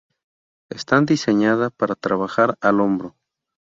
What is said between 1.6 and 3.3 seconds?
para trabajar "al hombro".